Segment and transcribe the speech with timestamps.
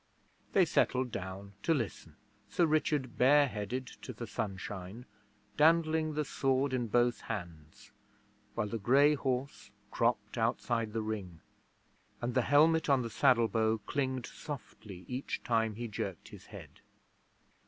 [0.53, 2.15] They settled down to listen,
[2.49, 5.05] Sir Richard bare headed to the sunshine,
[5.57, 7.91] dandling the sword in both hands,
[8.55, 11.41] while the grey horse cropped outside the Ring,
[12.19, 16.79] and the helmet on the saddle bow clinged softly each time he jerked his head.